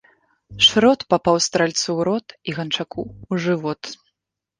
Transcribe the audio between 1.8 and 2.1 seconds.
ў